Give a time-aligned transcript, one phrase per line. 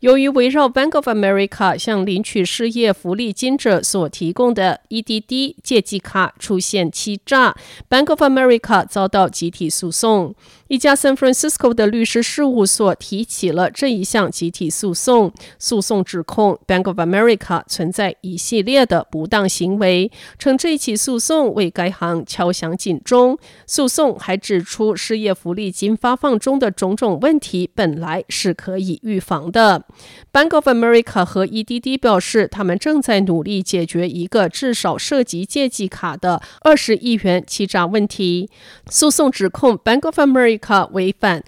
[0.00, 7.54] 由于围绕 Bank of America 向领取失业福利金者所提供的 EDD 借记卡出现欺诈
[7.88, 10.34] ，Bank of America 遭到集体诉讼。
[10.74, 23.38] 一家 San Francisco 的律师事务所提起了这一项集体诉讼，诉讼指控 Bank of America 存在一系列的不当行为，称这起诉讼为该行敲响警钟。
[23.68, 29.84] 诉讼还指出，失业福利金发放中的种种问题本来是可以预防的。
[30.32, 38.50] Bank of America 和 EDD 表示，他们正在努力解决一个至少涉及借记卡的二十亿元欺诈问题。
[38.90, 41.44] 诉讼指控 Bank of America 靠违反。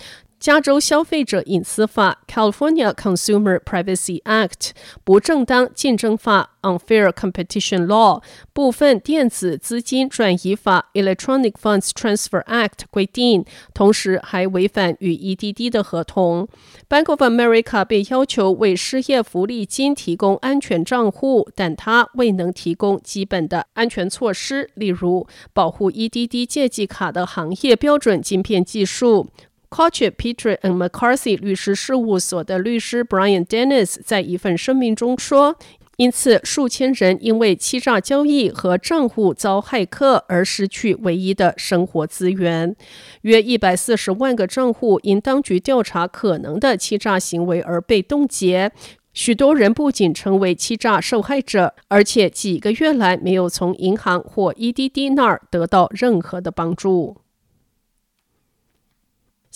[0.47, 4.71] 加州消费者隐私法 （California Consumer Privacy Act）、
[5.03, 16.47] 不正当竞争法 （Unfair Competition Law）、部分电子资金转移法 （Electronic Funds Transfer Act） 规定，同时还违反与 EDD 的合同。
[16.89, 29.29] Bank of America 被要求为失业福利金提供安全账户，但他未能提供基本的安全措施，例如保护 EDD 借记卡的行业标准晶片技术。
[29.69, 35.57] C o c h e Peter and McCarthy 律师事务所的律师 Brian Dennis 在一份声明中说
[35.99, 42.77] ：“因此，数千人因为欺诈交易和账户遭骇客而失去唯一的生活资源。
[43.23, 48.71] 约一百四十万个账户因当局调查可能的欺诈行为而被冻结。
[49.13, 57.17] 许多人不仅成为欺诈受害者，而且几个月来没有从银行或 EDD 那儿得到任何的帮助。”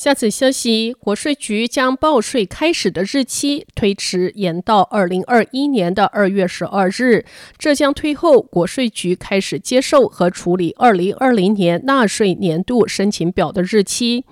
[0.01, 7.27] 下次消息，国税局将报税开始的日期推迟延到二零二一年的二月十二日，
[7.59, 14.25] 这将推后国税局开始接受和处理二零二零年纳税年度申请表的日期。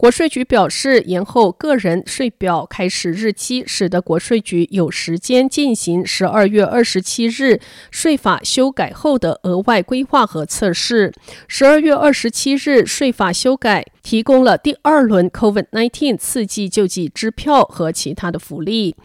[0.00, 11.12] 国税局表示，延后个人税表开始日期，使得国税局有时间进行十二月二十七日税法修改后的额外规划和测试。
[11.46, 18.96] 十二月二十七日税法修改提供了第二轮 COVID-19 刺激救济支票和其他的福利。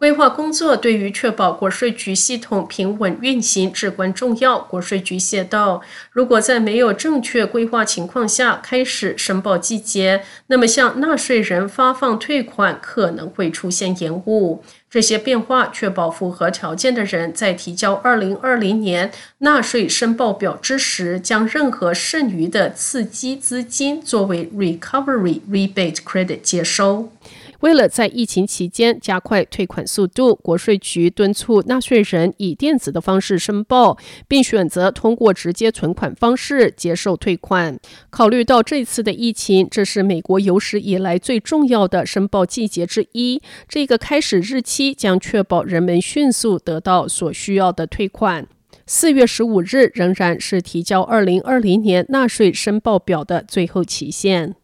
[0.00, 5.82] 规划工作对于确保国税局系统平稳运行至关重要，国税局写道。
[6.10, 14.64] 如果在没有正确规划情况下开始申报季节，那么向纳税人发放退款可能会出现延误。
[14.88, 27.12] 这些变化确保符合条件的人在提交二零二零年纳税申报表之时，将任何剩余的刺激资金作为 Recovery Rebate Credit 接收。
[27.60, 37.78] 为了在疫情期间加快退款速度，国税局敦促纳税人以电子的方式申报，并选择通过直接存款方式接受退款。
[38.10, 43.40] 考虑到这次的疫情，这是美国有史以来最重要的申报季节之一。
[43.68, 48.46] 这个开始日期将确保人们迅速得到所需要的退款。
[48.86, 54.56] 四月十五日仍然是提交二零二零年纳税申报表的最后期限。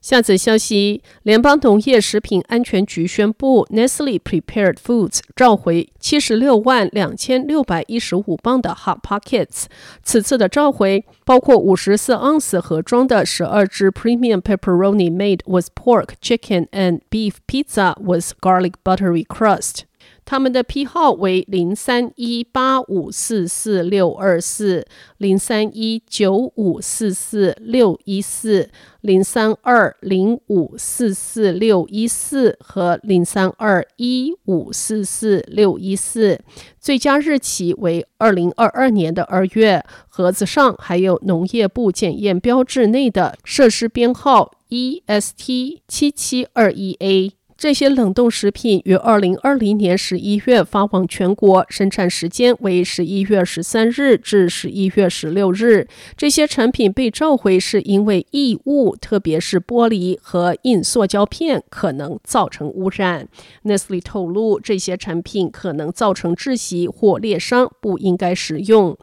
[0.00, 9.64] 下则消息，联邦农业食品安全局宣布，Nestle Prepared Foods 召回七十六万两千六百一十五磅的 Hot Pockets。
[10.02, 19.87] 此次的召回包括五十四盎司盒装的十二只 Premium Pepperoni Made with Pork, Chicken and Beef Pizza with Garlic Buttery Crust。
[20.28, 24.86] 他们的批号为零三一八五四四六二四、
[25.16, 28.68] 零三一九五四四六一四、
[29.00, 36.38] 零三二零五四四六一四和零三二一五四四六一四。
[36.78, 39.82] 最佳日期为二零二二年的二月。
[40.18, 47.37] 盒子上还有农业部检验标志内的设施编号 EST 七七二一 A。
[47.58, 55.88] 这些冷冻食品于二零二零年十一月发往全国，生产时间为十一月十三日至十一月十六日。
[56.16, 63.26] 这些产品被召回是因为异物，特别是玻璃和硬塑胶片，可能造成污染。
[63.64, 68.96] Nestle 透露，这些产品可能造成窒息或裂伤，不应该食用。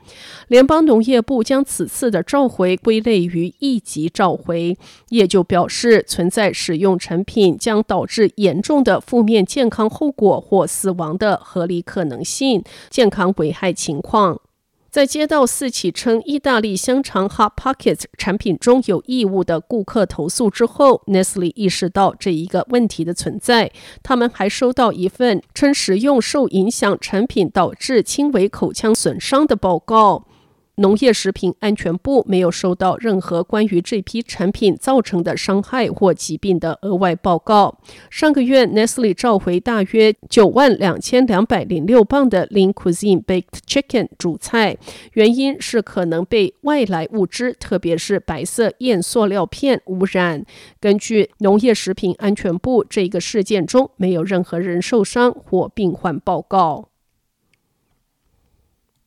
[0.48, 4.78] 联邦农业部将此次的召回归类于一级召回，
[5.10, 14.40] 也就表示存在使用产品将导致严重的负面健康后果或死亡的合理可能性、健康危害情况。
[14.92, 23.72] 在接到四起称意大利香肠 Hot Pockets 产品中有异物的顾客投诉之后，Nestle 意识到这一个问题的存在。
[24.04, 30.28] 他们还收到一份称食用受影响产品导致轻微口腔损伤的报告。
[30.78, 37.78] 农业食品安全部没有收到任何关于这批产品造成的伤害或疾病的额外报告。
[38.10, 44.78] 上个月，Nestle 召回大约九万两千两百零六磅的 Lean Cuisine Baked Chicken 主菜，
[45.14, 50.46] 原因是可能被外来物质，特别是白色燕塑料片污染。
[50.82, 56.90] 根据农业食品安全部，这个事件中没有任何人受伤或病患报告。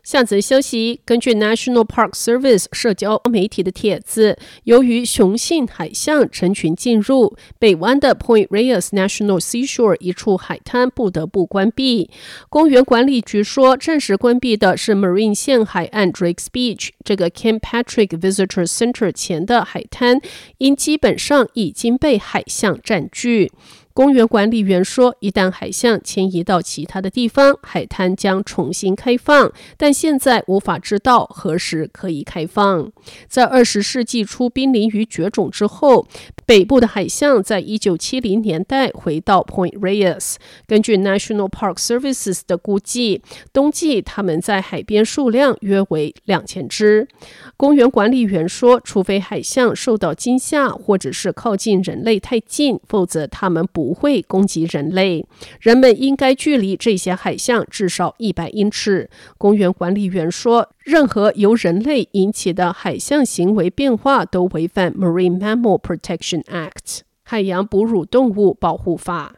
[0.08, 12.08] 下则消息，根据 National Park Service 社交媒体的帖子，由于雄性海象成群进入北湾的 Point Reyes National Seashore 一处海滩，不得不关闭。
[12.49, 20.22] 公园管理局说，暂时关闭的是 Marine 线海岸 Drakes Beach 这个 King Patrick Visitor Center 前的海滩，
[20.56, 23.52] 因基本上已经被海象占据。
[23.99, 32.93] 公园管理员说，一旦海象迁移到其他的地方，海滩将重新开放，但现在无法知道何时可以开放。
[33.27, 36.06] 在二十世纪初濒临于绝种之后，
[36.47, 40.37] 北部的海象在一九七零年代回到 Point Reyes。
[40.69, 43.21] 根据 National Park Services 的估计，
[43.53, 47.09] 冬季它们在海边数量约为两千只。
[47.56, 53.88] 公园管理员说，除非海象受到惊吓，或者是靠近人类太近，否则它们不。
[53.88, 55.25] 不会攻击人类，
[55.61, 59.08] 人们应该距离这些海象至少一百英尺。
[59.38, 69.37] 公园管理员说，任何由人类引起的海象行为变化都违反 Marine Mammal Protection Act（ 海洋哺乳动物保护法）。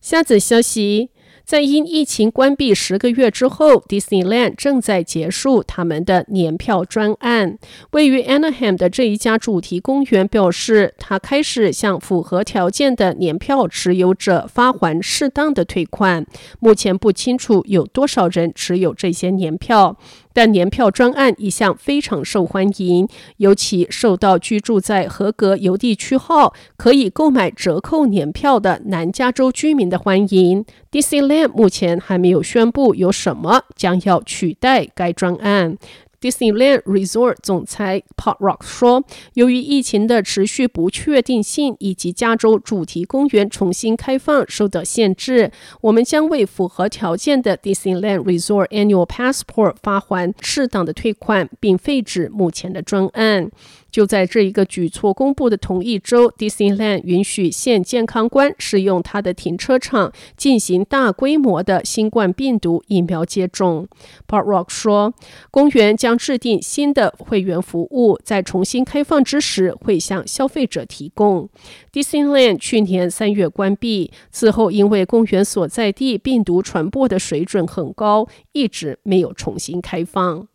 [0.00, 1.10] 下则消息。
[1.50, 7.58] 在因疫情关闭十个月之后，Disneyland 正在结束他们的年票专案。
[7.90, 16.24] 位于 Anaheim 的这一家主题公园表示，他开始向符合条件的年票持有者发还适当的退款。
[16.60, 19.96] 目前不清楚有多少人持有这些年票。
[20.32, 30.64] 但年票专案一向非常受欢迎，尤其受到居住在合格邮地区号、可以购买折扣年票的南加州居民的欢迎。
[30.90, 35.76] Disneyland 目前还没有宣布有什么将要取代该专案。
[36.20, 39.02] Disneyland Resort 总裁 p o t Rock 说
[39.34, 45.50] ：“由于疫情的持续不确定性以及加州主题公园重新开放受到限制，
[45.80, 53.50] 我们将为符合条件的 Disneyland Resort Annual Passport 发还适当的退款，并废止目前的专案。”
[53.90, 63.88] 就在这一个举措公布的同一周，Disneyland 允许县健康官使用它的停车场进行大规模的新冠病毒疫苗接种。
[64.28, 65.12] Pat Rock 说，
[65.50, 71.48] 公园将制定新的会员服务，在重新开放之时会向消费者提供。
[71.92, 80.46] Disneyland 去年三月关闭，此后因为公园所在地病毒传播的水准很高，一直没有重新开放。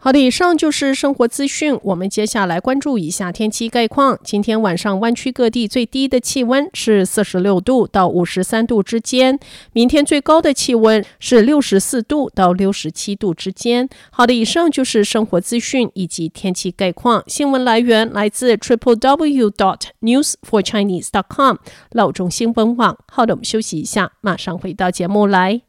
[0.00, 1.76] 好的，以上就是生活资讯。
[1.82, 4.16] 我们接下来关注一下天气概况。
[4.22, 9.40] 今天晚上湾区各地最低的气温是四十六度到五十三度之间，
[9.72, 13.88] 明天最高的气温是六十四度到六十七度之间。
[14.10, 17.24] 好的，以上就是生活资讯以及天气概况。
[17.26, 21.56] 新闻来源来自 triple w dot news for chinese dot com
[21.90, 22.96] 老中新闻网。
[23.10, 25.62] 好的，我们休息一下，马上回到节目来。